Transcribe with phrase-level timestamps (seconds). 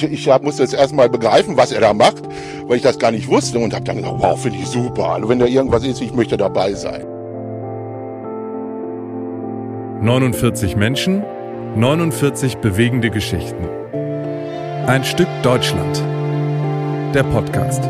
[0.00, 2.22] Ich musste jetzt erstmal begreifen, was er da macht,
[2.66, 5.10] weil ich das gar nicht wusste und habe dann gesagt, wow, finde ich super.
[5.10, 7.04] Also wenn da irgendwas ist, ich möchte dabei sein.
[10.02, 11.22] 49 Menschen,
[11.76, 13.68] 49 bewegende Geschichten.
[14.86, 16.02] Ein Stück Deutschland.
[17.14, 17.82] Der Podcast.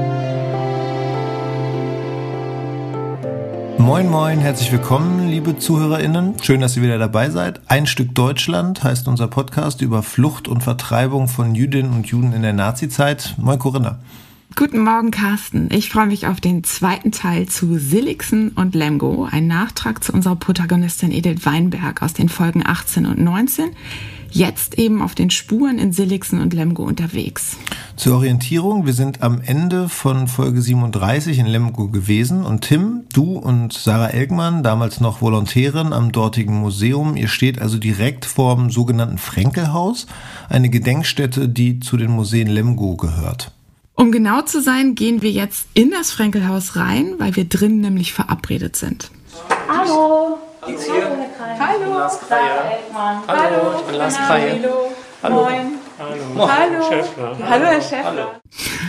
[3.79, 6.35] Moin, moin, herzlich willkommen, liebe ZuhörerInnen.
[6.43, 7.61] Schön, dass ihr wieder dabei seid.
[7.69, 12.43] Ein Stück Deutschland heißt unser Podcast über Flucht und Vertreibung von Jüdinnen und Juden in
[12.43, 13.35] der Nazizeit.
[13.39, 14.01] Moin, Corinna.
[14.57, 15.69] Guten Morgen, Carsten.
[15.71, 20.37] Ich freue mich auf den zweiten Teil zu Silixen und Lemgo, ein Nachtrag zu unserer
[20.37, 23.71] Protagonistin Edith Weinberg aus den Folgen 18 und 19
[24.31, 27.57] jetzt eben auf den Spuren in Silixen und Lemgo unterwegs.
[27.97, 33.39] Zur Orientierung, wir sind am Ende von Folge 37 in Lemgo gewesen und Tim, du
[33.39, 39.19] und Sarah Elgmann, damals noch Volontärin am dortigen Museum, ihr steht also direkt vorm sogenannten
[39.19, 40.07] Frenkelhaus,
[40.49, 43.53] eine Gedenkstätte, die zu den Museen Lemgo gehört.
[43.95, 48.13] Um genau zu sein, gehen wir jetzt in das Frenkelhaus rein, weil wir drinnen nämlich
[48.13, 49.11] verabredet sind.
[49.69, 50.39] Hallo.
[50.69, 51.29] Hier.
[51.59, 51.95] Hallo.
[51.95, 52.79] Lars Kreier.
[53.27, 54.59] Hallo, ich bin Lars Kreier.
[55.23, 55.43] Hallo.
[55.43, 55.79] Moin.
[55.99, 56.49] Hallo.
[56.49, 56.89] Hallo.
[56.89, 57.37] Schäffler.
[57.49, 58.41] Hallo, Herr Schäffler.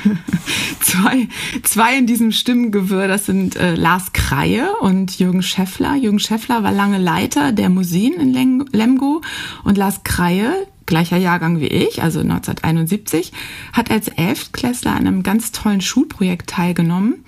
[0.81, 1.27] zwei,
[1.63, 5.95] zwei in diesem Stimmengewirr, das sind äh, Lars Kreie und Jürgen Schäffler.
[5.95, 9.21] Jürgen Schäffler war lange Leiter der Museen in Lem Lemgo
[9.63, 13.31] und Lars Kreie, gleicher Jahrgang wie ich, also 1971,
[13.73, 17.23] hat als Elftklässler an einem ganz tollen Schulprojekt teilgenommen.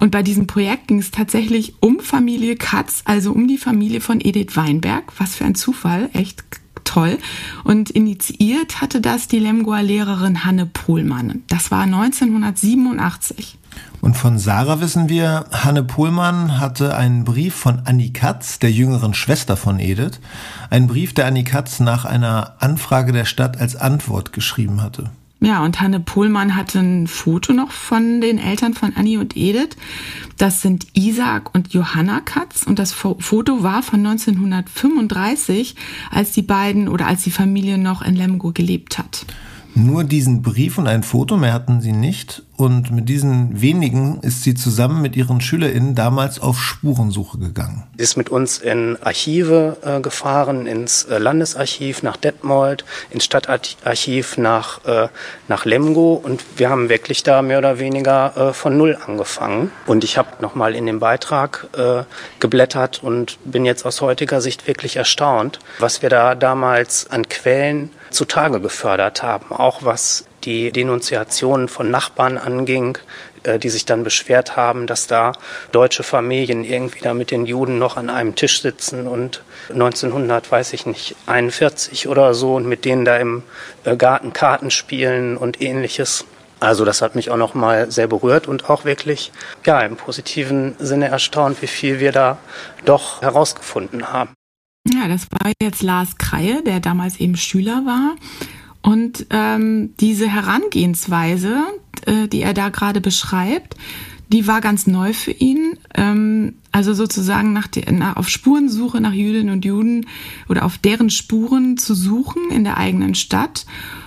[0.00, 4.20] Und bei diesem Projekt ging es tatsächlich um Familie Katz, also um die Familie von
[4.20, 5.12] Edith Weinberg.
[5.18, 6.42] Was für ein Zufall, echt
[6.84, 7.18] toll.
[7.64, 11.42] Und initiiert hatte das die Lemgoer Lehrerin Hanne Pohlmann.
[11.48, 13.58] Das war 1987.
[14.00, 19.12] Und von Sarah wissen wir, Hanne Pohlmann hatte einen Brief von Annie Katz, der jüngeren
[19.12, 20.20] Schwester von Edith,
[20.70, 25.10] einen Brief, der Annie Katz nach einer Anfrage der Stadt als Antwort geschrieben hatte.
[25.42, 29.76] Ja, und Hanne Pohlmann hatte ein Foto noch von den Eltern von Annie und Edith.
[30.36, 32.64] Das sind Isaac und Johanna Katz.
[32.64, 35.76] Und das Foto war von 1935,
[36.10, 39.24] als die beiden oder als die Familie noch in Lemgo gelebt hat.
[39.74, 42.42] Nur diesen Brief und ein Foto mehr hatten sie nicht.
[42.60, 47.84] Und mit diesen wenigen ist sie zusammen mit ihren SchülerInnen damals auf Spurensuche gegangen.
[47.96, 54.36] Sie ist mit uns in Archive äh, gefahren, ins äh, Landesarchiv nach Detmold, ins Stadtarchiv
[54.36, 55.08] nach, äh,
[55.48, 59.70] nach Lemgo und wir haben wirklich da mehr oder weniger äh, von Null angefangen.
[59.86, 62.02] Und ich habe nochmal in den Beitrag äh,
[62.40, 67.88] geblättert und bin jetzt aus heutiger Sicht wirklich erstaunt, was wir da damals an Quellen
[68.10, 72.98] zutage gefördert haben, auch was die Denunziationen von Nachbarn anging,
[73.42, 75.32] äh, die sich dann beschwert haben, dass da
[75.72, 80.72] deutsche Familien irgendwie da mit den Juden noch an einem Tisch sitzen und 1900, weiß
[80.74, 83.42] ich nicht, 41 oder so und mit denen da im
[83.84, 86.24] äh, Garten Karten spielen und ähnliches.
[86.60, 89.32] Also das hat mich auch noch mal sehr berührt und auch wirklich
[89.64, 92.36] ja im positiven Sinne erstaunt, wie viel wir da
[92.84, 94.34] doch herausgefunden haben.
[94.86, 98.16] Ja, das war jetzt Lars Kreie, der damals eben Schüler war
[98.82, 101.62] und ähm, diese Herangehensweise,
[102.06, 103.76] äh, die er da gerade beschreibt,
[104.32, 105.76] die war ganz neu für ihn.
[105.94, 110.06] Ähm, also sozusagen nach, der, nach auf Spurensuche nach Jüdinnen und Juden
[110.48, 113.66] oder auf deren Spuren zu suchen in der eigenen Stadt.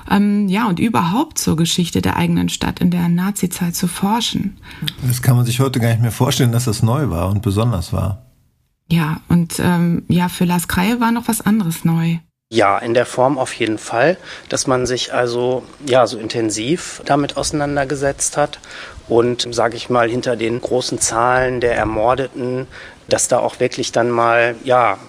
[0.09, 4.57] Ähm, ja, und überhaupt zur Geschichte der eigenen Stadt in der Nazizeit zu forschen.
[5.05, 7.91] Das kann man sich heute gar nicht mehr vorstellen, dass das neu war und besonders
[7.91, 8.25] war.
[8.90, 12.17] Ja, und ähm, ja, für Lars Kreie war noch was anderes neu.
[12.53, 14.16] Ja, in der Form auf jeden Fall,
[14.47, 18.59] dass man sich also ja so intensiv damit auseinandergesetzt hat
[19.08, 22.68] und sage ich mal hinter den großen Zahlen der Ermordeten,
[23.09, 25.00] dass da auch wirklich dann mal ja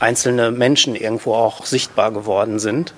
[0.00, 2.92] einzelne Menschen irgendwo auch sichtbar geworden sind.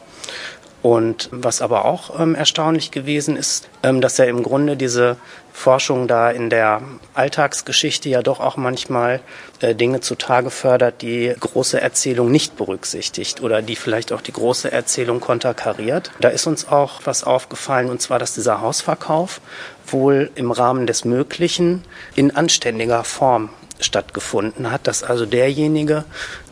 [0.83, 5.17] Und was aber auch ähm, erstaunlich gewesen ist, ähm, dass er im Grunde diese
[5.53, 6.83] Forschung da in der
[7.15, 9.21] Alltagsgeschichte ja doch auch manchmal
[9.61, 14.73] äh, Dinge zutage fördert, die große Erzählung nicht berücksichtigt oder die vielleicht auch die große
[14.73, 16.11] Erzählung konterkariert.
[16.21, 19.41] Da ist uns auch was aufgefallen, und zwar, dass dieser Hausverkauf
[19.87, 21.85] wohl im Rahmen des Möglichen
[22.17, 26.05] in anständiger Form stattgefunden hat, dass also derjenige,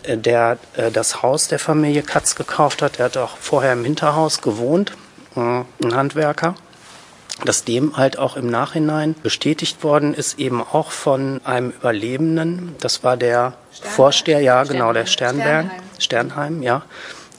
[0.07, 4.43] der äh, das Haus der Familie Katz gekauft hat, der hat auch vorher im Hinterhaus
[4.43, 4.93] gewohnt,
[5.37, 6.55] äh, ein Handwerker,
[7.45, 13.03] dass dem halt auch im Nachhinein bestätigt worden ist, eben auch von einem Überlebenden, das
[13.03, 13.95] war der Sternheim.
[13.95, 15.67] Vorsteher, ja, genau, der Sternberg,
[15.99, 16.83] Sternheim, Sternheim ja,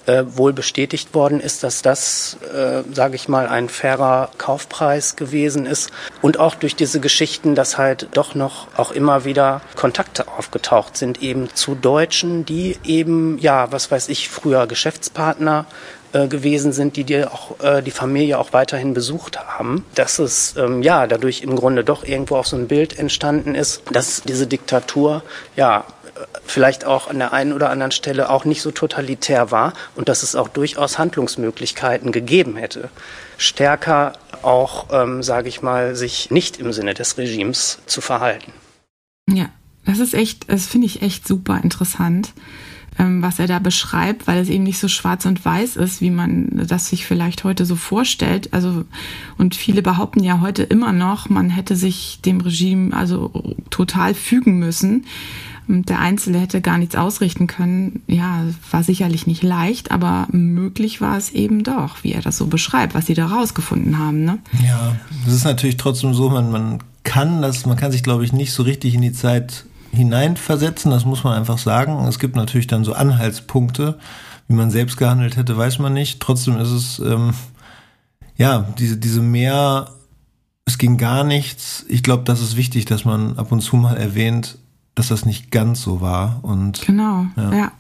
[0.06, 5.66] äh, wohl bestätigt worden ist, dass das, äh, sage ich mal, ein fairer Kaufpreis gewesen
[5.66, 5.92] ist.
[6.22, 11.22] Und auch durch diese Geschichten, dass halt doch noch auch immer wieder Kontakte aufgetaucht sind,
[11.22, 15.66] eben zu Deutschen, die eben, ja, was weiß ich, früher Geschäftspartner
[16.14, 20.56] äh, gewesen sind, die dir auch äh, die Familie auch weiterhin besucht haben, dass es
[20.58, 24.48] ähm, ja dadurch im Grunde doch irgendwo auch so ein Bild entstanden ist, dass diese
[24.48, 25.24] Diktatur
[25.56, 25.86] ja
[26.46, 30.24] vielleicht auch an der einen oder anderen Stelle auch nicht so totalitär war und dass
[30.24, 32.90] es auch durchaus Handlungsmöglichkeiten gegeben hätte,
[33.38, 38.52] stärker auch, ähm, sage ich mal, sich nicht im Sinne des Regimes zu verhalten.
[39.30, 39.50] Ja,
[39.86, 42.34] das ist echt, das finde ich echt super interessant,
[43.22, 46.66] was er da beschreibt, weil es eben nicht so schwarz und weiß ist, wie man
[46.68, 48.54] das sich vielleicht heute so vorstellt.
[48.54, 48.86] Also,
[49.38, 54.60] und viele behaupten ja heute immer noch, man hätte sich dem Regime also total fügen
[54.60, 55.06] müssen
[55.68, 58.02] der Einzelne hätte gar nichts ausrichten können.
[58.08, 62.48] Ja, war sicherlich nicht leicht, aber möglich war es eben doch, wie er das so
[62.48, 64.26] beschreibt, was sie da rausgefunden haben.
[64.26, 64.40] Ne?
[64.66, 64.96] Ja,
[65.26, 68.52] es ist natürlich trotzdem so, man, man kann das, man kann sich, glaube ich, nicht
[68.52, 72.06] so richtig in die Zeit hineinversetzen, das muss man einfach sagen.
[72.08, 74.00] Es gibt natürlich dann so Anhaltspunkte,
[74.48, 76.20] wie man selbst gehandelt hätte, weiß man nicht.
[76.20, 77.34] Trotzdem ist es, ähm,
[78.38, 79.90] ja, diese, diese mehr,
[80.66, 81.86] es ging gar nichts.
[81.90, 84.58] Ich glaube, das ist wichtig, dass man ab und zu mal erwähnt,
[84.96, 86.40] dass das nicht ganz so war.
[86.42, 87.54] Und, genau, ja.
[87.54, 87.72] ja.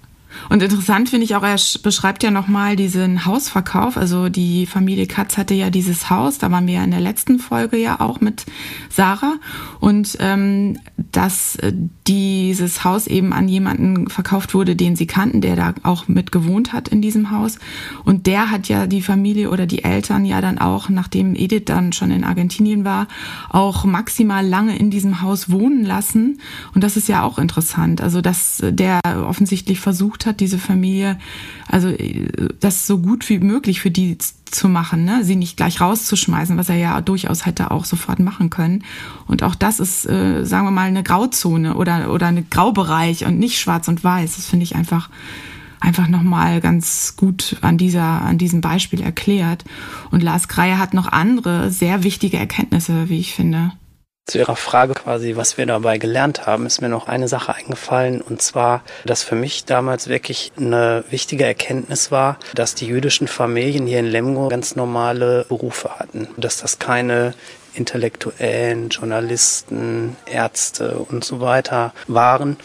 [0.50, 3.98] Und interessant finde ich auch, er beschreibt ja nochmal diesen Hausverkauf.
[3.98, 7.40] Also die Familie Katz hatte ja dieses Haus, da waren wir ja in der letzten
[7.40, 8.46] Folge ja auch mit
[8.90, 9.36] Sarah.
[9.80, 10.80] Und ähm,
[11.12, 11.74] dass äh,
[12.12, 16.74] dieses Haus eben an jemanden verkauft wurde, den sie kannten, der da auch mit gewohnt
[16.74, 17.58] hat in diesem Haus.
[18.04, 21.94] Und der hat ja die Familie oder die Eltern ja dann auch, nachdem Edith dann
[21.94, 23.08] schon in Argentinien war,
[23.50, 26.42] auch maximal lange in diesem Haus wohnen lassen.
[26.76, 28.02] Und das ist ja auch interessant.
[28.02, 31.18] Also dass der offensichtlich versucht hat, diese Familie,
[31.70, 31.94] also
[32.60, 34.18] das so gut wie möglich für die
[34.52, 35.24] zu machen, ne?
[35.24, 38.84] sie nicht gleich rauszuschmeißen, was er ja durchaus hätte auch sofort machen können.
[39.28, 43.40] Und auch das ist, äh, sagen wir mal, eine Grauzone oder, oder ein Graubereich und
[43.40, 44.36] nicht schwarz und weiß.
[44.36, 45.10] Das finde ich einfach
[45.82, 49.66] einfach nochmal ganz gut an dieser, an diesem Beispiel erklärt.
[50.12, 53.72] Und Lars Kreier hat noch andere sehr wichtige Erkenntnisse, wie ich finde.
[54.28, 58.22] Zu Ihrer Frage quasi, was wir dabei gelernt haben, ist mir noch eine Sache eingefallen.
[58.22, 63.88] Und zwar, dass für mich damals wirklich eine wichtige Erkenntnis war, dass die jüdischen Familien
[63.88, 67.34] hier in Lemgo ganz normale Berufe hatten, dass das keine
[67.74, 72.58] Intellektuellen, Journalisten, Ärzte und so weiter waren,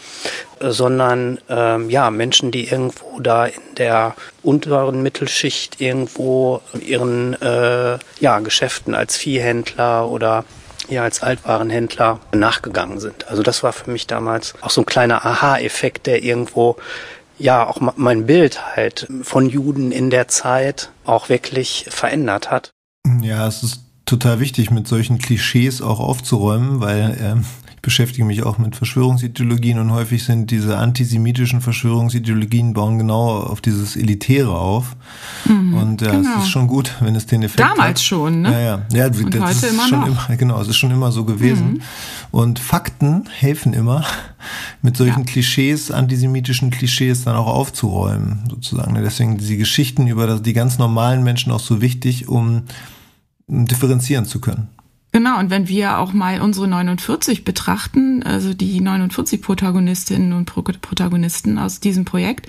[0.59, 8.39] sondern ähm, ja Menschen, die irgendwo da in der unteren Mittelschicht irgendwo ihren äh, ja
[8.39, 10.45] Geschäften als Viehhändler oder
[10.89, 13.27] ja als Altwarenhändler nachgegangen sind.
[13.27, 16.77] Also das war für mich damals auch so ein kleiner Aha-Effekt, der irgendwo
[17.39, 22.71] ja auch mein Bild halt von Juden in der Zeit auch wirklich verändert hat.
[23.21, 27.45] Ja, es ist total wichtig, mit solchen Klischees auch aufzuräumen, weil ähm,
[27.81, 33.95] beschäftige mich auch mit Verschwörungsideologien und häufig sind diese antisemitischen Verschwörungsideologien bauen genau auf dieses
[33.95, 34.95] Elitäre auf.
[35.45, 36.37] Mhm, und ja, genau.
[36.37, 38.01] es ist schon gut, wenn es den Effekt Damals hat.
[38.01, 38.51] schon, ne?
[38.51, 38.81] Ja, ja.
[38.91, 40.29] ja und das heute ist immer schon noch.
[40.29, 41.73] Immer, genau, es ist schon immer so gewesen.
[41.73, 41.81] Mhm.
[42.31, 44.03] Und Fakten helfen immer,
[44.81, 45.25] mit solchen ja.
[45.25, 48.95] Klischees, antisemitischen Klischees dann auch aufzuräumen, sozusagen.
[48.95, 52.63] Deswegen diese Geschichten über das, die ganz normalen Menschen auch so wichtig, um
[53.47, 54.67] differenzieren zu können.
[55.17, 61.57] Genau, und wenn wir auch mal unsere 49 betrachten, also die 49 Protagonistinnen und Protagonisten
[61.57, 62.45] aus diesem Projekt,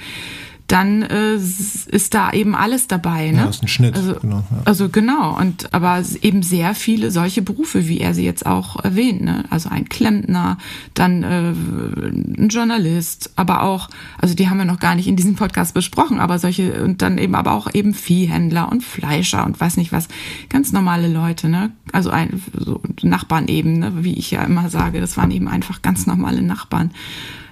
[0.68, 3.30] dann äh, ist da eben alles dabei.
[3.30, 3.38] Ne?
[3.38, 3.96] Ja, ist ein Schnitt.
[3.96, 4.58] Also genau, ja.
[4.66, 5.36] also genau.
[5.38, 9.22] Und aber eben sehr viele solche Berufe, wie er sie jetzt auch erwähnt.
[9.22, 9.44] Ne?
[9.48, 10.58] Also ein Klempner,
[10.92, 15.36] dann äh, ein Journalist, aber auch, also die haben wir noch gar nicht in diesem
[15.36, 19.78] Podcast besprochen, aber solche und dann eben aber auch eben Viehhändler und Fleischer und weiß
[19.78, 20.08] nicht was,
[20.50, 21.48] ganz normale Leute.
[21.48, 21.70] Ne?
[21.92, 23.92] Also ein, so Nachbarn eben, ne?
[24.04, 26.90] wie ich ja immer sage, das waren eben einfach ganz normale Nachbarn.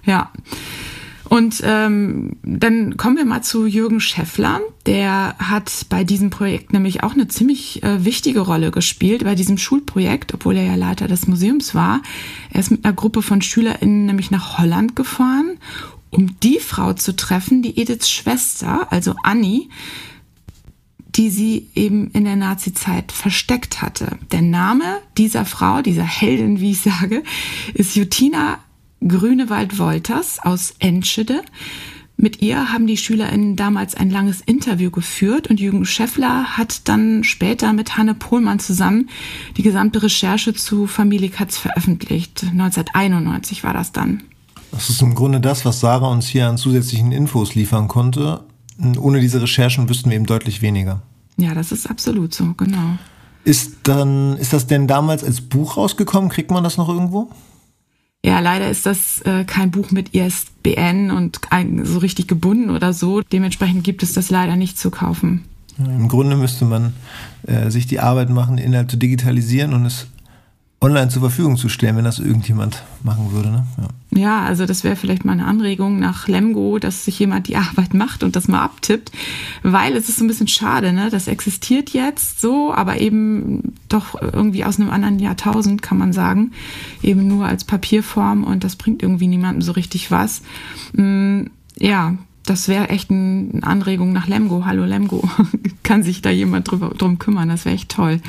[0.04, 0.30] Ja.
[1.28, 4.60] Und ähm, dann kommen wir mal zu Jürgen Scheffler.
[4.86, 9.58] Der hat bei diesem Projekt nämlich auch eine ziemlich äh, wichtige Rolle gespielt, bei diesem
[9.58, 12.00] Schulprojekt, obwohl er ja Leiter des Museums war.
[12.50, 15.58] Er ist mit einer Gruppe von SchülerInnen nämlich nach Holland gefahren,
[16.10, 19.68] um die Frau zu treffen, die Ediths Schwester, also Annie,
[21.16, 24.18] die sie eben in der Nazizeit versteckt hatte.
[24.32, 27.22] Der Name dieser Frau, dieser Heldin, wie ich sage,
[27.74, 28.58] ist Jutina
[29.00, 31.42] Grünewald-Wolters aus Enschede.
[32.18, 37.24] Mit ihr haben die SchülerInnen damals ein langes Interview geführt und Jürgen Scheffler hat dann
[37.24, 39.10] später mit Hanne Pohlmann zusammen
[39.58, 42.42] die gesamte Recherche zu Familie Katz veröffentlicht.
[42.42, 44.22] 1991 war das dann.
[44.72, 48.44] Das ist im Grunde das, was Sarah uns hier an zusätzlichen Infos liefern konnte.
[48.98, 51.02] ohne diese Recherchen wüssten wir eben deutlich weniger.
[51.36, 52.96] Ja, das ist absolut so, genau.
[53.44, 56.30] Ist dann, ist das denn damals als Buch rausgekommen?
[56.30, 57.30] Kriegt man das noch irgendwo?
[58.26, 62.92] Ja, leider ist das äh, kein Buch mit ISBN und ein, so richtig gebunden oder
[62.92, 63.20] so.
[63.20, 65.44] Dementsprechend gibt es das leider nicht zu kaufen.
[65.78, 66.92] Im Grunde müsste man
[67.46, 70.08] äh, sich die Arbeit machen, Inhalt zu digitalisieren und es
[70.80, 73.50] online zur Verfügung zu stellen, wenn das irgendjemand machen würde.
[73.50, 73.66] Ne?
[73.78, 74.18] Ja.
[74.18, 77.94] ja, also das wäre vielleicht mal eine Anregung nach Lemgo, dass sich jemand die Arbeit
[77.94, 79.10] macht und das mal abtippt,
[79.62, 81.08] weil es ist so ein bisschen schade, ne?
[81.10, 86.52] Das existiert jetzt so, aber eben doch irgendwie aus einem anderen Jahrtausend, kann man sagen,
[87.02, 90.42] eben nur als Papierform und das bringt irgendwie niemandem so richtig was.
[90.92, 91.44] Mm,
[91.78, 92.16] ja,
[92.46, 94.64] das wäre echt eine Anregung nach Lemgo.
[94.64, 95.28] Hallo Lemgo,
[95.82, 97.48] kann sich da jemand drüber, drum kümmern?
[97.48, 98.20] Das wäre echt toll.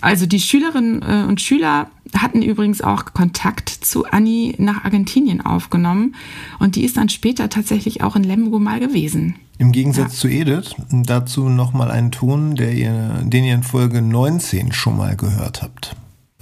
[0.00, 6.14] Also die Schülerinnen äh, und Schüler hatten übrigens auch Kontakt zu Annie nach Argentinien aufgenommen
[6.58, 9.36] und die ist dann später tatsächlich auch in Lemgo mal gewesen.
[9.58, 10.18] Im Gegensatz ja.
[10.20, 15.16] zu Edith, dazu nochmal einen Ton, der ihr, den ihr in Folge 19 schon mal
[15.16, 15.96] gehört habt.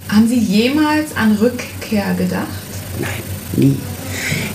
[0.08, 2.46] Haben Sie jemals an Rückkehr gedacht?
[3.00, 3.10] Nein,
[3.56, 3.76] nie.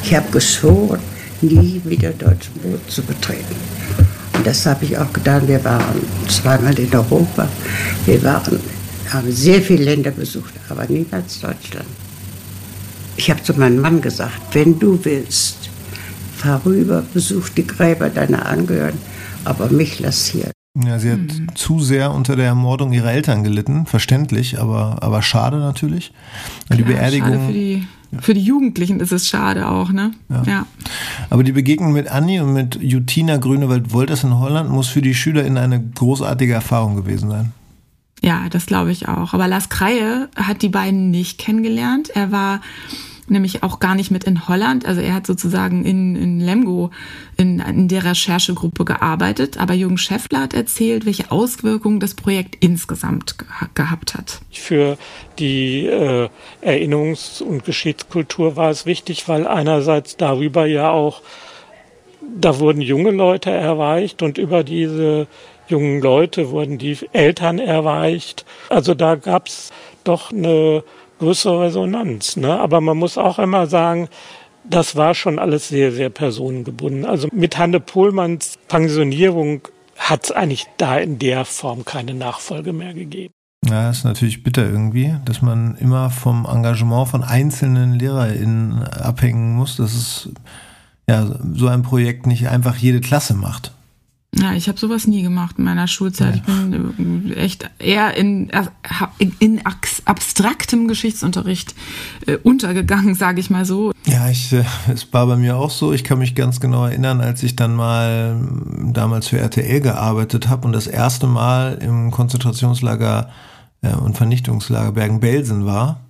[0.04, 1.00] Ich habe geschworen,
[1.42, 3.56] nie wieder deutschen Boot zu betreten.
[4.34, 5.48] Und das habe ich auch getan.
[5.48, 7.48] Wir waren zweimal in Europa.
[8.06, 8.60] Wir waren,
[9.10, 11.86] haben sehr viele Länder besucht, aber niemals Deutschland.
[13.18, 15.70] Ich habe zu meinem Mann gesagt, wenn du willst,
[16.38, 19.00] fahr rüber, besuch die Gräber deiner Angehörigen,
[19.46, 20.52] aber mich lass hier.
[20.84, 21.48] Ja, sie hat mhm.
[21.54, 26.14] zu sehr unter der Ermordung ihrer Eltern gelitten, verständlich, aber, aber schade natürlich.
[26.68, 27.48] Klar, die Beerdigung.
[27.48, 27.88] Für die,
[28.20, 30.12] für die, Jugendlichen ist es schade auch, ne?
[30.30, 30.44] Ja.
[30.44, 30.66] ja.
[31.30, 35.58] Aber die Begegnung mit Anni und mit Jutina Grünewald-Wolters in Holland muss für die SchülerInnen
[35.58, 37.54] eine großartige Erfahrung gewesen sein.
[38.22, 39.34] Ja, das glaube ich auch.
[39.34, 42.10] Aber Lars Kreie hat die beiden nicht kennengelernt.
[42.10, 42.62] Er war
[43.28, 44.86] nämlich auch gar nicht mit in Holland.
[44.86, 46.92] Also er hat sozusagen in, in Lemgo
[47.38, 49.58] in, in der Recherchegruppe gearbeitet.
[49.58, 54.42] Aber Jürgen Schäffler hat erzählt, welche Auswirkungen das Projekt insgesamt ge gehabt hat.
[54.52, 54.98] Für
[55.40, 56.30] die äh,
[56.62, 61.22] Erinnerungs- und Geschichtskultur war es wichtig, weil einerseits darüber ja auch,
[62.40, 65.28] da wurden junge Leute erreicht und über diese
[65.68, 68.46] jungen Leute wurden die Eltern erreicht.
[68.70, 69.72] Also da gab es
[70.04, 70.84] doch eine
[71.22, 72.36] größere Resonanz.
[72.36, 72.60] Ne?
[72.60, 74.10] Aber man muss auch immer sagen,
[74.64, 77.06] das war schon alles sehr, sehr personengebunden.
[77.06, 79.62] Also mit Hanne Pohlmanns Pensionierung
[79.98, 83.34] hat es eigentlich da in der Form keine Nachfolge mehr gegeben.
[83.68, 89.78] Ja, ist natürlich bitter irgendwie, dass man immer vom Engagement von einzelnen LehrerInnen abhängen muss,
[89.78, 90.30] dass es
[91.08, 93.72] ja so ein Projekt nicht einfach jede Klasse macht.
[94.34, 96.36] Ja, ich habe sowas nie gemacht in meiner Schulzeit.
[96.36, 96.42] Ja.
[96.42, 98.64] Ich bin äh, echt eher in, äh,
[99.40, 99.62] in,
[100.06, 101.76] abstraktem Geschichtsunterricht
[102.28, 103.92] äh, untergegangen, sage ich mal so.
[104.06, 105.92] Ja, ich, es war bei mir auch so.
[105.92, 108.40] Ich kann mich ganz genau erinnern, als ich dann mal
[108.94, 113.30] damals für RTL gearbeitet habe und das erste Mal im Konzentrationslager
[113.82, 116.02] und Vernichtungslager Bergen-Belsen war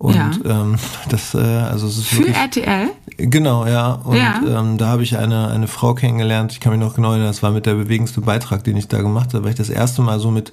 [0.00, 0.30] und ja.
[0.46, 0.76] ähm,
[1.10, 2.88] das, äh, also es ist Für wirklich, RTL?
[3.18, 3.92] Genau, ja.
[3.92, 4.40] Und ja.
[4.48, 7.42] Ähm, da habe ich eine, eine Frau kennengelernt, ich kann mich noch genau erinnern, das
[7.42, 10.18] war mit der bewegendste Beitrag, den ich da gemacht habe, weil ich das erste Mal
[10.18, 10.52] so mit,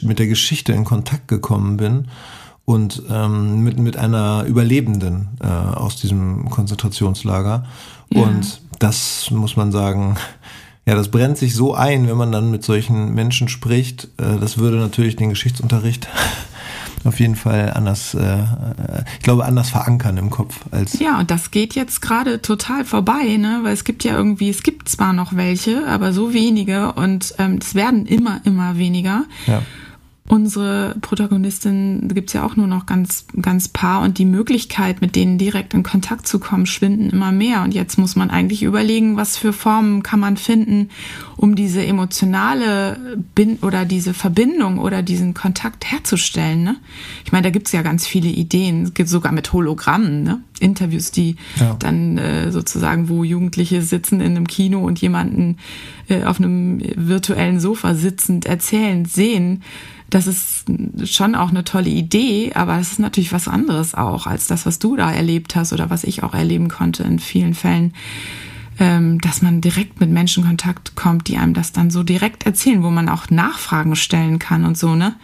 [0.00, 2.08] mit der Geschichte in Kontakt gekommen bin
[2.64, 7.66] und ähm, mit, mit einer Überlebenden äh, aus diesem Konzentrationslager.
[8.08, 8.22] Ja.
[8.22, 10.16] Und das muss man sagen,
[10.86, 14.04] ja, das brennt sich so ein, wenn man dann mit solchen Menschen spricht.
[14.16, 16.08] Äh, das würde natürlich den Geschichtsunterricht
[17.04, 18.44] auf jeden Fall anders, äh,
[19.18, 20.98] ich glaube, anders verankern im Kopf als.
[20.98, 23.60] Ja, und das geht jetzt gerade total vorbei, ne?
[23.62, 27.58] Weil es gibt ja irgendwie, es gibt zwar noch welche, aber so wenige und ähm,
[27.60, 29.24] es werden immer, immer weniger.
[29.46, 29.62] Ja
[30.28, 35.36] unsere Protagonistin gibt's ja auch nur noch ganz, ganz paar und die Möglichkeit, mit denen
[35.36, 37.62] direkt in Kontakt zu kommen, schwinden immer mehr.
[37.62, 40.90] Und jetzt muss man eigentlich überlegen, was für Formen kann man finden,
[41.36, 46.62] um diese emotionale Bin oder diese Verbindung oder diesen Kontakt herzustellen.
[46.62, 46.76] Ne?
[47.24, 48.84] Ich meine, da gibt's ja ganz viele Ideen.
[48.84, 50.40] Es gibt sogar mit Hologrammen, ne?
[50.60, 51.74] Interviews, die ja.
[51.80, 55.56] dann äh, sozusagen, wo Jugendliche sitzen in einem Kino und jemanden
[56.08, 59.62] äh, auf einem virtuellen Sofa sitzend erzählen, sehen
[60.12, 60.66] das ist
[61.04, 64.78] schon auch eine tolle Idee, aber es ist natürlich was anderes auch als das, was
[64.78, 67.94] du da erlebt hast oder was ich auch erleben konnte in vielen Fällen,
[68.78, 72.82] ähm, dass man direkt mit Menschen Kontakt kommt, die einem das dann so direkt erzählen,
[72.82, 75.14] wo man auch Nachfragen stellen kann und so, ne?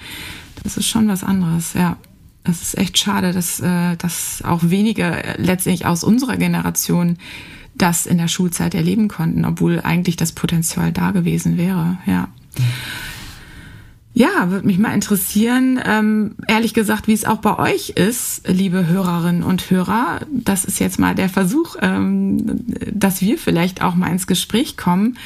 [0.62, 1.98] Das ist schon was anderes, ja.
[2.44, 7.18] Es ist echt schade, dass, äh, dass auch wenige letztendlich aus unserer Generation
[7.74, 12.28] das in der Schulzeit erleben konnten, obwohl eigentlich das Potenzial da gewesen wäre, ja.
[14.18, 18.88] Ja, würde mich mal interessieren, ähm, ehrlich gesagt, wie es auch bei euch ist, liebe
[18.88, 20.22] Hörerinnen und Hörer.
[20.28, 25.16] Das ist jetzt mal der Versuch, ähm, dass wir vielleicht auch mal ins Gespräch kommen.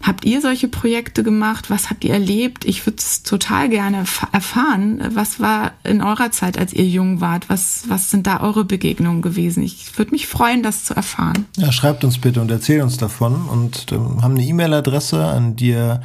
[0.00, 1.70] Habt ihr solche Projekte gemacht?
[1.70, 2.64] Was habt ihr erlebt?
[2.66, 5.02] Ich würde es total gerne erfahren.
[5.12, 7.50] Was war in eurer Zeit, als ihr jung wart?
[7.50, 9.64] Was, was sind da eure Begegnungen gewesen?
[9.64, 11.46] Ich würde mich freuen, das zu erfahren.
[11.56, 15.70] Ja, schreibt uns bitte und erzählt uns davon und äh, haben eine E-Mail-Adresse, an die
[15.70, 16.00] ihr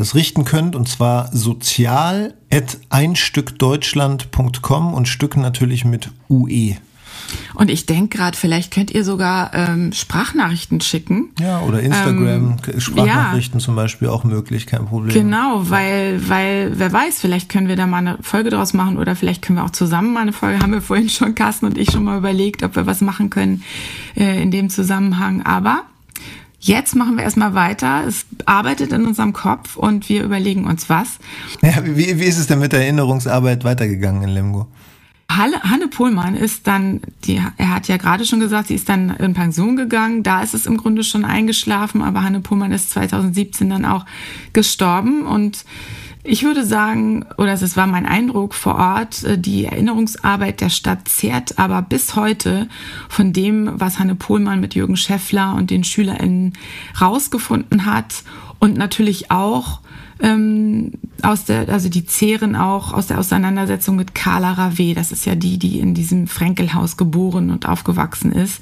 [0.00, 6.76] das richten könnt, und zwar sozial at einstückdeutschland.com und Stück natürlich mit UE.
[7.54, 11.30] Und ich denke gerade, vielleicht könnt ihr sogar ähm, Sprachnachrichten schicken.
[11.38, 13.64] Ja, oder Instagram, ähm, Sprachnachrichten ja.
[13.64, 15.14] zum Beispiel auch möglich, kein Problem.
[15.14, 19.14] Genau, weil, weil, wer weiß, vielleicht können wir da mal eine Folge draus machen oder
[19.14, 21.90] vielleicht können wir auch zusammen mal eine Folge, haben wir vorhin schon, Carsten und ich
[21.90, 23.62] schon mal überlegt, ob wir was machen können
[24.16, 25.42] äh, in dem Zusammenhang.
[25.42, 25.84] Aber
[26.62, 28.04] Jetzt machen wir erstmal weiter.
[28.06, 31.18] Es arbeitet in unserem Kopf und wir überlegen uns was.
[31.62, 34.66] Ja, wie, wie ist es denn mit der Erinnerungsarbeit weitergegangen in Lemgo?
[35.36, 39.10] Halle, Hanne Pohlmann ist dann, die, er hat ja gerade schon gesagt, sie ist dann
[39.10, 40.22] in Pension gegangen.
[40.22, 44.06] Da ist es im Grunde schon eingeschlafen, aber Hanne Pohlmann ist 2017 dann auch
[44.52, 45.64] gestorben und
[46.22, 51.08] ich würde sagen, oder es war mein Eindruck vor Ort, äh, die Erinnerungsarbeit der Stadt
[51.08, 52.68] zehrt aber bis heute
[53.08, 56.52] von dem, was Hanne Pohlmann mit Jürgen Schäffler und den SchülerInnen
[57.00, 58.22] rausgefunden hat
[58.58, 59.80] und natürlich auch
[60.22, 64.94] ähm, aus der, also die zehren auch aus der Auseinandersetzung mit Carla Rave.
[64.94, 68.60] Das ist ja die, die in diesem Frenkelhaus geboren und aufgewachsen ist.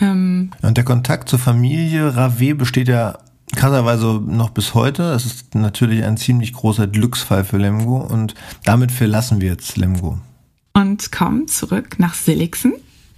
[0.00, 3.18] Ähm und der Kontakt zur Familie Rave besteht ja
[3.54, 5.12] krasserweise noch bis heute.
[5.12, 10.18] Es ist natürlich ein ziemlich großer Glücksfall für Lemgo und damit verlassen wir jetzt Lemgo.
[10.74, 12.74] Und kommen zurück nach Silixen,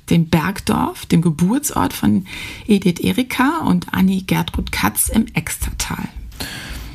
[0.08, 2.26] dem Bergdorf, dem Geburtsort von
[2.66, 6.08] Edith Erika und Annie Gertrud Katz im Extertal.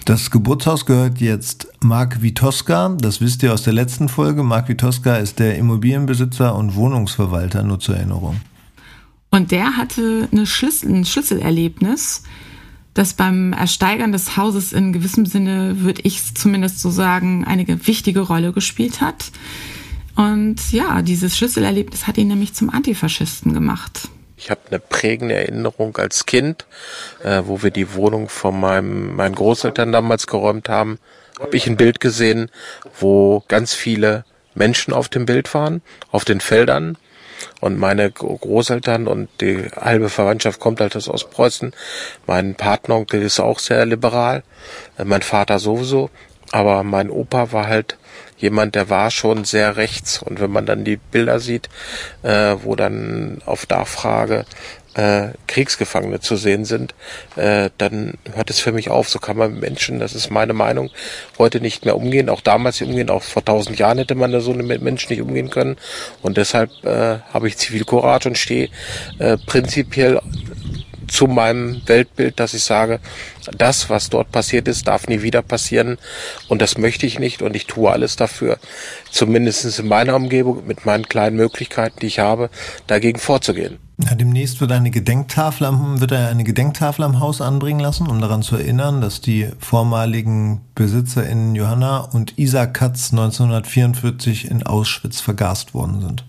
[0.06, 2.96] Das Geburtshaus gehört jetzt Marc Witoska.
[3.00, 4.44] Das wisst ihr aus der letzten Folge.
[4.44, 8.40] Marc Witoska ist der Immobilienbesitzer und Wohnungsverwalter, nur zur Erinnerung.
[9.32, 12.24] Und der hatte eine Schlüssel, ein Schlüsselerlebnis
[12.96, 18.22] das beim Ersteigern des Hauses in gewissem Sinne, würde ich zumindest so sagen, eine wichtige
[18.22, 19.32] Rolle gespielt hat.
[20.16, 24.10] Und ja, dieses Schlüsselerlebnis hat ihn nämlich zum Antifaschisten gemacht.
[24.38, 26.66] Ich habe eine prägende Erinnerung als Kind,
[27.24, 31.00] äh, wo wir die Wohnung von meinem, meinen Großeltern damals geräumt haben,
[31.40, 32.52] habe ich ein Bild gesehen,
[33.00, 36.98] wo ganz viele Menschen auf dem Bild waren, auf den Feldern
[37.62, 41.74] und meine Großeltern und die halbe Verwandtschaft kommt halt aus Ostpreußen.
[42.28, 44.44] Mein Patenonkel ist auch sehr liberal,
[44.98, 46.10] äh, mein Vater sowieso.
[46.52, 47.98] Aber mein Opa war halt
[48.38, 50.22] jemand, der war schon sehr rechts.
[50.22, 51.70] Und wenn man dann die Bilder sieht,
[52.24, 54.46] äh, wo dann auf Nachfrage
[54.96, 56.96] äh, Kriegsgefangene zu sehen sind,
[57.36, 59.10] äh, dann hört es für mich auf.
[59.10, 60.90] So kann man mit Menschen, das ist meine Meinung,
[61.38, 62.30] heute nicht mehr umgehen.
[62.30, 65.22] Auch damals nicht umgehen, auch vor tausend Jahren hätte man da so mit Menschen nicht
[65.22, 65.78] umgehen können.
[66.22, 68.70] Und deshalb äh, habe ich Zivilcourage und stehe
[69.20, 70.20] äh, prinzipiell
[71.08, 73.00] zu meinem Weltbild, dass ich sage,
[73.58, 75.98] das, was dort passiert ist, darf nie wieder passieren
[76.48, 78.58] und das möchte ich nicht und ich tue alles dafür,
[79.12, 82.50] zumindest in meiner Umgebung mit meinen kleinen Möglichkeiten, die ich habe,
[82.88, 83.78] dagegen vorzugehen.
[83.98, 88.20] Ja, demnächst wird eine Gedenktafel am, wird er eine Gedenktafel am Haus anbringen lassen, um
[88.20, 95.74] daran zu erinnern, dass die vormaligen BesitzerInnen Johanna und Isa Katz 1944 in Auschwitz vergast
[95.74, 96.26] worden sind.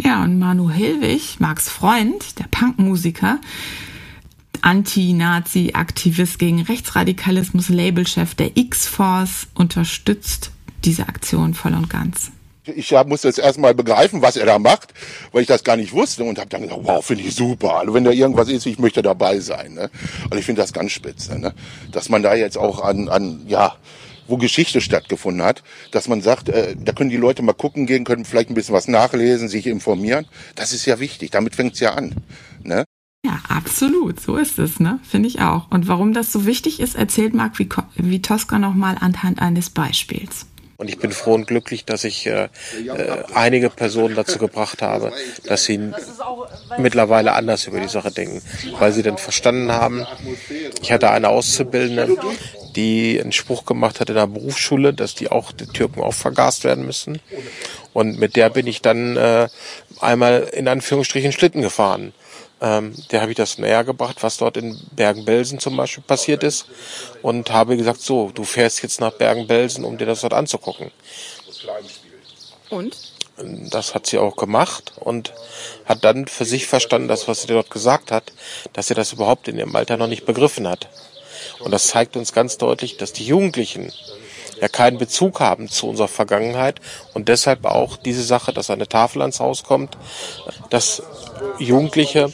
[0.00, 3.38] Ja, und Manu Hilwig, Marks Freund, der Punkmusiker,
[4.62, 10.50] Anti-Nazi-Aktivist gegen Rechtsradikalismus, Labelchef der X-Force, unterstützt
[10.84, 12.30] diese Aktion voll und ganz.
[12.66, 14.94] Ich musste jetzt erstmal begreifen, was er da macht,
[15.32, 17.76] weil ich das gar nicht wusste und habe dann gesagt, wow, finde ich super.
[17.80, 19.74] Also wenn da irgendwas ist, ich möchte dabei sein.
[19.74, 19.90] Ne?
[20.30, 21.52] Und ich finde das ganz spitze, ne?
[21.92, 23.76] dass man da jetzt auch an, an ja,
[24.28, 28.04] wo Geschichte stattgefunden hat, dass man sagt, äh, da können die Leute mal gucken gehen,
[28.04, 30.26] können vielleicht ein bisschen was nachlesen, sich informieren.
[30.54, 31.30] Das ist ja wichtig.
[31.30, 32.14] Damit fängt's ja an.
[32.62, 32.84] Ne?
[33.24, 34.20] Ja, absolut.
[34.20, 35.00] So ist es, ne?
[35.02, 35.70] Finde ich auch.
[35.70, 40.46] Und warum das so wichtig ist, erzählt Marc Vitoska nochmal anhand eines Beispiels.
[40.76, 42.48] Und ich bin froh und glücklich, dass ich äh, äh,
[43.32, 45.12] einige Personen dazu gebracht habe,
[45.46, 45.92] dass sie
[46.76, 48.42] mittlerweile anders über die Sache denken,
[48.78, 50.04] weil sie dann verstanden haben.
[50.82, 52.16] Ich hatte eine Auszubildende,
[52.76, 56.64] die einen Spruch gemacht hat in der Berufsschule, dass die auch die Türken auch vergast
[56.64, 57.20] werden müssen.
[57.92, 59.48] Und mit der bin ich dann äh,
[60.00, 62.12] einmal in Anführungsstrichen Schlitten gefahren.
[62.64, 66.64] Ähm, der habe ich das näher gebracht, was dort in Bergen-Belsen zum Beispiel passiert ist.
[67.20, 70.90] Und habe gesagt, so, du fährst jetzt nach Bergen-Belsen, um dir das dort anzugucken.
[72.70, 72.96] Und?
[73.36, 75.34] Das hat sie auch gemacht und
[75.84, 78.32] hat dann für sich verstanden, dass was sie dort gesagt hat,
[78.72, 80.88] dass sie das überhaupt in ihrem Alter noch nicht begriffen hat.
[81.58, 83.92] Und das zeigt uns ganz deutlich, dass die Jugendlichen
[84.60, 86.80] ja keinen Bezug haben zu unserer Vergangenheit
[87.12, 89.98] und deshalb auch diese Sache, dass eine Tafel ans Haus kommt,
[90.70, 91.02] dass
[91.58, 92.32] Jugendliche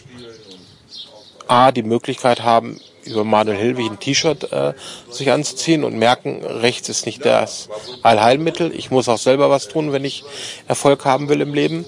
[1.51, 4.73] A, die Möglichkeit haben, über Manuel Hilwig ein T-Shirt äh,
[5.11, 7.69] sich anzuziehen und merken, rechts ist nicht das
[8.03, 8.73] Allheilmittel.
[8.75, 10.25] Ich muss auch selber was tun, wenn ich
[10.69, 11.85] Erfolg haben will im Leben.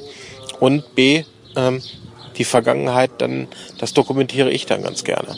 [0.58, 1.80] Und B, ähm,
[2.36, 3.46] die Vergangenheit, dann,
[3.78, 5.36] das dokumentiere ich dann ganz gerne.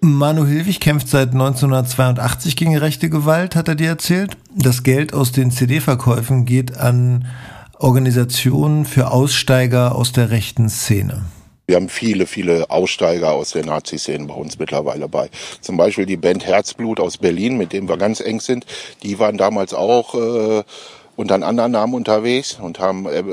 [0.00, 4.36] Manu Hilwig kämpft seit 1982 gegen rechte Gewalt, hat er dir erzählt.
[4.54, 7.26] Das Geld aus den CD-Verkäufen geht an
[7.78, 11.24] Organisationen für Aussteiger aus der rechten Szene.
[11.66, 15.30] Wir haben viele, viele Aussteiger aus der Nazi-Szene bei uns mittlerweile bei.
[15.62, 18.66] Zum Beispiel die Band Herzblut aus Berlin, mit dem wir ganz eng sind.
[19.02, 20.62] Die waren damals auch äh,
[21.16, 23.24] unter einem anderen Namen unterwegs und haben äh,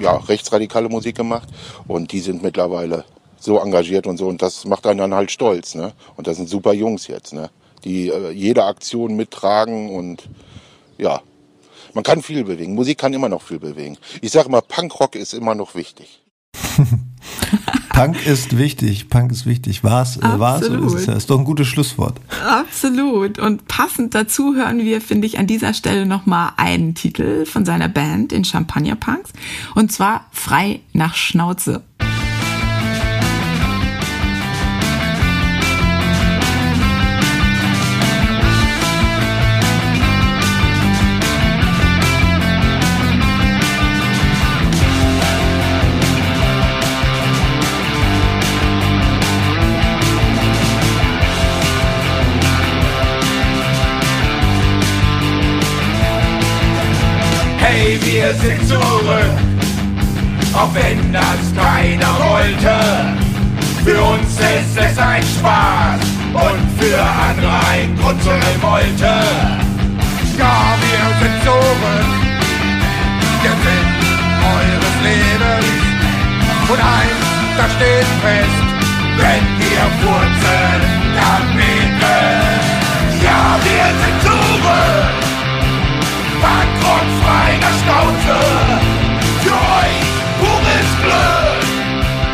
[0.00, 1.48] ja, rechtsradikale Musik gemacht.
[1.86, 3.04] Und die sind mittlerweile
[3.38, 4.28] so engagiert und so.
[4.28, 5.74] Und das macht einen dann halt stolz.
[5.74, 5.92] Ne?
[6.16, 7.50] Und das sind super Jungs jetzt, ne?
[7.84, 10.22] die äh, jede Aktion mittragen und
[10.96, 11.20] ja,
[11.92, 12.74] man kann viel bewegen.
[12.74, 13.98] Musik kann immer noch viel bewegen.
[14.22, 16.23] Ich sage immer, Punkrock ist immer noch wichtig.
[17.94, 19.84] Punk ist wichtig, Punk ist wichtig.
[19.84, 21.16] War's, äh, war's oder ist es?
[21.16, 22.20] Ist doch ein gutes Schlusswort.
[22.44, 23.38] Absolut.
[23.38, 27.88] Und passend dazu hören wir, finde ich, an dieser Stelle nochmal einen Titel von seiner
[27.88, 29.30] Band, den Champagner Punks.
[29.76, 31.82] Und zwar Frei nach Schnauze.
[57.84, 59.36] Wir sind zurück,
[60.54, 62.74] auch wenn das keiner wollte.
[63.84, 66.00] Für uns ist es ein Spaß
[66.32, 69.14] und für andere ein Grund zur Revolte.
[70.38, 72.08] Ja, wir sind zurück,
[73.44, 74.04] der Sinn
[74.54, 75.84] eures Lebens.
[76.70, 77.24] Und eins,
[77.58, 78.64] das steht fest,
[79.18, 80.80] wenn wir furzen,
[81.16, 82.64] dann beten.
[83.22, 85.23] Ja, wir sind zurück.
[86.44, 88.36] Bankrock frei nach Schnauze.
[89.42, 90.00] Für euch
[90.40, 91.66] pures Glück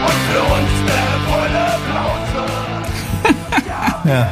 [0.06, 2.42] und für uns eine volle Plauze.
[4.08, 4.22] ja.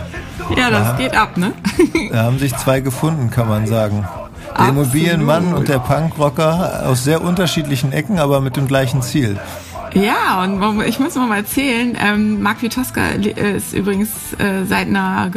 [0.57, 1.53] Ja, das da, geht ab, ne?
[2.13, 4.09] da haben sich zwei gefunden, kann man sagen.
[4.59, 4.69] Der.
[4.71, 9.39] Immobilienmann und der Punkrocker aus sehr unterschiedlichen Ecken, aber mit dem gleichen Ziel.
[9.95, 15.31] Ja, und ich muss mal erzählen, ähm, Marc Witoska ist übrigens äh, seit einer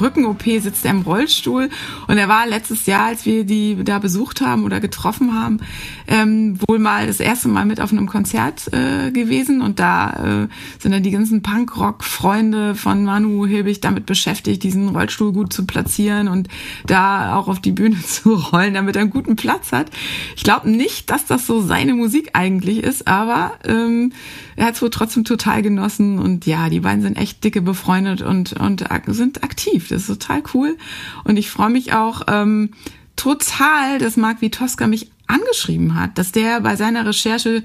[0.00, 1.68] Rücken-OP sitzt er im Rollstuhl
[2.06, 5.60] und er war letztes Jahr, als wir die da besucht haben oder getroffen haben,
[6.06, 10.48] ähm, wohl mal das erste Mal mit auf einem Konzert äh, gewesen und da äh,
[10.78, 16.28] sind dann die ganzen Punkrock-Freunde von Manu Hilbig damit beschäftigt, diesen Rollstuhl gut zu platzieren
[16.28, 16.48] und
[16.86, 19.90] da auch auf die Bühne zu rollen, damit er einen guten Platz hat.
[20.36, 24.12] Ich glaube nicht, dass das so seine Musik eigentlich ist, aber äh, ähm,
[24.56, 28.22] er hat es wohl trotzdem total genossen und ja, die beiden sind echt dicke befreundet
[28.22, 29.88] und, und sind aktiv.
[29.88, 30.76] Das ist total cool.
[31.24, 32.70] Und ich freue mich auch ähm,
[33.16, 37.62] total, dass Marc Witoska mich angeschrieben hat, dass der bei seiner Recherche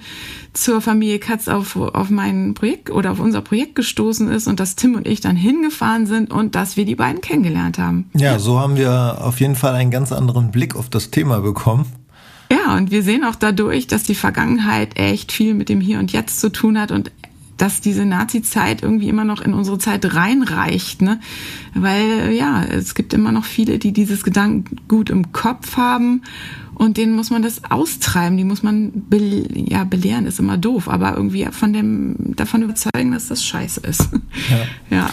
[0.54, 4.76] zur Familie Katz auf, auf mein Projekt oder auf unser Projekt gestoßen ist und dass
[4.76, 8.10] Tim und ich dann hingefahren sind und dass wir die beiden kennengelernt haben.
[8.14, 11.86] Ja, so haben wir auf jeden Fall einen ganz anderen Blick auf das Thema bekommen.
[12.52, 16.12] Ja, und wir sehen auch dadurch, dass die Vergangenheit echt viel mit dem Hier und
[16.12, 17.12] Jetzt zu tun hat und
[17.58, 21.20] dass diese Nazi-Zeit irgendwie immer noch in unsere Zeit reinreicht, ne?
[21.74, 26.24] Weil ja, es gibt immer noch viele, die dieses Gedankengut im Kopf haben
[26.74, 30.90] und denen muss man das austreiben, die muss man be ja belehren, ist immer doof,
[30.90, 34.10] aber irgendwie von dem davon überzeugen, dass das Scheiße ist.
[34.50, 34.58] Ja.
[34.98, 35.10] ja.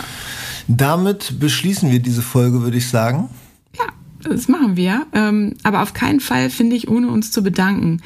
[0.69, 3.29] Damit beschließen wir diese Folge, würde ich sagen.
[4.25, 5.07] Das machen wir.
[5.13, 8.01] Ähm, aber auf keinen Fall, finde ich, ohne uns zu bedanken.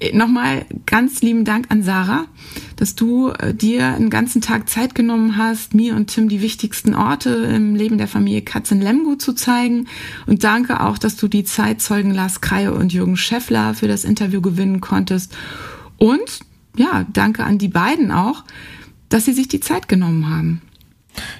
[0.00, 2.26] Äh, nochmal ganz lieben Dank an Sarah,
[2.76, 6.94] dass du äh, dir einen ganzen Tag Zeit genommen hast, mir und Tim die wichtigsten
[6.94, 9.86] Orte im Leben der Familie Katz in Lemgo zu zeigen.
[10.26, 14.40] Und danke auch, dass du die Zeitzeugen Lars Kreie und Jürgen Scheffler für das Interview
[14.40, 15.36] gewinnen konntest.
[15.96, 16.40] Und
[16.76, 18.44] ja, danke an die beiden auch,
[19.08, 20.62] dass sie sich die Zeit genommen haben.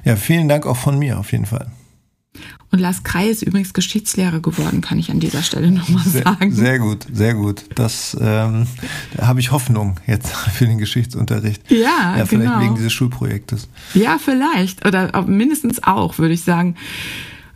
[0.04, 1.70] Ja, vielen Dank auch von mir auf jeden Fall.
[2.70, 6.52] Und Lars Krei ist übrigens Geschichtslehrer geworden, kann ich an dieser Stelle nochmal sagen.
[6.52, 7.64] Sehr gut, sehr gut.
[7.74, 8.66] Das ähm,
[9.16, 11.70] da habe ich Hoffnung jetzt für den Geschichtsunterricht.
[11.70, 12.60] Ja, ja vielleicht genau.
[12.60, 13.68] wegen dieses Schulprojektes.
[13.94, 14.86] Ja, vielleicht.
[14.86, 16.76] Oder mindestens auch, würde ich sagen.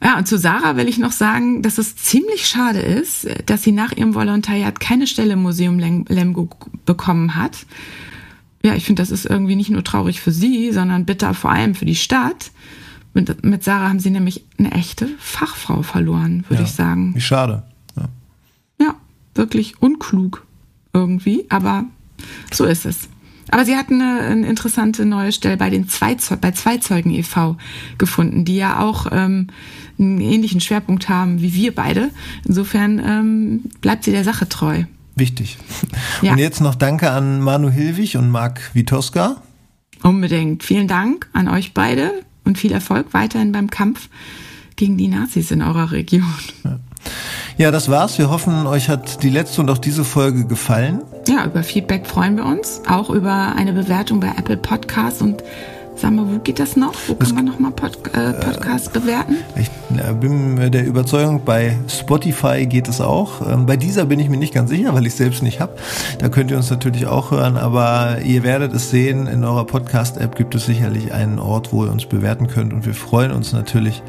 [0.03, 3.71] Ja, und zu Sarah will ich noch sagen, dass es ziemlich schade ist, dass sie
[3.71, 6.49] nach ihrem Volontariat keine Stelle im Museum Lemgo
[6.87, 7.67] bekommen hat.
[8.65, 11.75] Ja, ich finde, das ist irgendwie nicht nur traurig für sie, sondern bitter vor allem
[11.75, 12.51] für die Stadt
[13.15, 16.69] Mit, mit Sarah haben sie nämlich eine echte Fachfrau verloren, würde Ja.
[16.69, 17.15] ich sagen.
[17.15, 17.63] Wie schade.
[17.97, 18.09] Ja.
[18.81, 18.95] Ja,
[19.35, 20.47] wirklich unklug
[20.93, 21.85] irgendwie, aber
[22.53, 23.09] so ist es.
[23.51, 27.59] Aber sie hatten eine, eine interessante neue Stelle bei den Zweizeu bei Zweizeugen e.V.
[27.99, 29.49] gefunden, die ja auch ähm,
[29.99, 32.11] einen ähnlichen Schwerpunkt haben wie wir beide.
[32.47, 34.85] Insofern ähm, bleibt sie der Sache treu.
[35.17, 35.59] Wichtig.
[36.23, 36.33] Ja.
[36.33, 39.43] Und jetzt noch Danke an Manu Hilwig und Marc Witoska.
[40.03, 40.63] Unbedingt.
[40.63, 42.11] Vielen Dank an euch beide
[42.45, 44.09] und viel Erfolg weiterhin beim Kampf
[44.77, 46.35] gegen die Nazis in eurer Region.
[47.59, 48.19] Ja, das war's.
[48.19, 51.03] Wir hoffen, euch hat die letzte und auch diese Folge gefallen.
[51.29, 52.83] Ja, über Feedback freuen wir uns.
[52.89, 55.21] Auch über eine Bewertung bei Apple Podcasts.
[55.21, 55.43] Und
[55.97, 56.95] sag mal, wo geht das noch?
[57.07, 59.37] Wo kann man nochmal Pod äh, Podcasts bewerten?
[59.57, 63.47] Ich äh, bin der Überzeugung, bei Spotify geht es auch.
[63.47, 65.73] Ähm, Bei dieser bin ich mir nicht ganz sicher, weil ich selbst nicht habe.
[66.19, 70.35] Da könnt ihr uns natürlich auch hören, aber ihr werdet es sehen, in eurer Podcast-App
[70.37, 74.03] gibt es sicherlich einen Ort, wo ihr uns bewerten könnt und wir freuen uns natürlich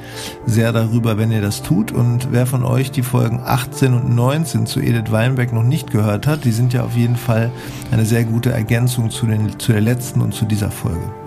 [0.45, 1.91] sehr darüber, wenn ihr das tut.
[1.91, 6.27] Und wer von euch die Folgen 18 und 19 zu Edith Weinberg noch nicht gehört
[6.27, 7.51] hat, die sind ja auf jeden Fall
[7.91, 11.22] eine sehr gute Ergänzung zu, den, zu der letzten und zu dieser Folge.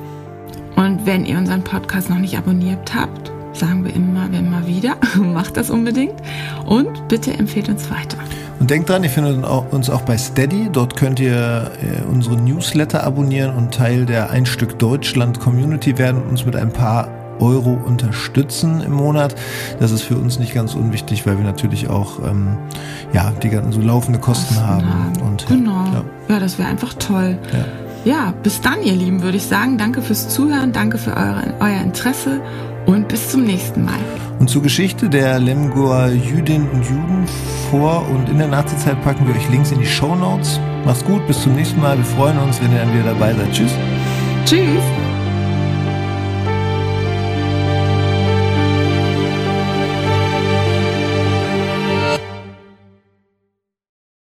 [0.76, 4.96] Und wenn ihr unseren Podcast noch nicht abonniert habt, sagen wir immer, wir immer wieder,
[5.16, 6.14] macht das unbedingt.
[6.66, 8.18] Und bitte empfehlt uns weiter.
[8.60, 10.68] Und denkt dran, ihr findet uns auch bei Steady.
[10.72, 16.22] Dort könnt ihr äh, unsere Newsletter abonnieren und Teil der Ein Stück Deutschland Community werden
[16.22, 17.08] und uns mit ein paar
[17.38, 19.34] Euro unterstützen im Monat.
[19.78, 22.56] Das ist für uns nicht ganz unwichtig, weil wir natürlich auch ähm,
[23.12, 24.88] ja, die ganzen so laufende Kosten, haben.
[25.22, 25.84] Und, Genau.
[25.92, 27.38] Ja, Ja, das wäre einfach toll.
[27.52, 27.85] ja.
[28.06, 29.78] Ja, bis dann, ihr Lieben, würde ich sagen.
[29.78, 32.40] Danke fürs Zuhören, danke für eure, euer Interesse
[32.86, 33.98] und bis zum nächsten Mal.
[34.38, 37.26] Und zur Geschichte der Lemgoer Jüdinnen und Juden
[37.68, 40.60] vor und in der Nazizeit packen wir euch Links in die Show Notes.
[40.84, 41.98] Macht's gut, bis zum nächsten Mal.
[41.98, 43.50] Wir freuen uns, wenn ihr dann wieder dabei seid.
[43.50, 43.72] Tschüss.
[44.44, 45.05] Tschüss.